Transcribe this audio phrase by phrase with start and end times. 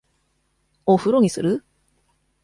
[0.87, 1.63] お風呂にする？